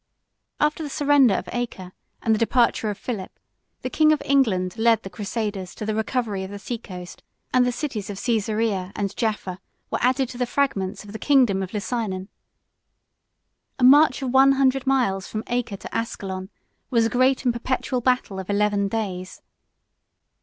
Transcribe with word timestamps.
74 0.57 0.65
After 0.67 0.81
the 0.83 0.89
surrender 0.89 1.33
of 1.35 1.47
Acre, 1.53 1.91
and 2.23 2.33
the 2.33 2.39
departure 2.39 2.89
of 2.89 2.97
Philip, 2.97 3.31
the 3.83 3.89
king 3.91 4.11
of 4.11 4.19
England 4.25 4.75
led 4.79 5.03
the 5.03 5.11
crusaders 5.11 5.75
to 5.75 5.85
the 5.85 5.93
recovery 5.93 6.43
of 6.43 6.49
the 6.49 6.57
sea 6.57 6.79
coast; 6.79 7.21
and 7.53 7.67
the 7.67 7.71
cities 7.71 8.09
of 8.09 8.17
Cæsarea 8.17 8.91
and 8.95 9.15
Jaffa 9.15 9.59
were 9.91 9.99
added 10.01 10.27
to 10.29 10.39
the 10.39 10.47
fragments 10.47 11.03
of 11.03 11.11
the 11.11 11.19
kingdom 11.19 11.61
of 11.61 11.71
Lusignan. 11.71 12.29
A 13.77 13.83
march 13.83 14.23
of 14.23 14.31
one 14.33 14.53
hundred 14.53 14.87
miles 14.87 15.27
from 15.27 15.43
Acre 15.45 15.77
to 15.77 15.95
Ascalon 15.95 16.49
was 16.89 17.05
a 17.05 17.07
great 17.07 17.45
and 17.45 17.53
perpetual 17.53 18.01
battle 18.01 18.39
of 18.39 18.49
eleven 18.49 18.87
days. 18.87 19.43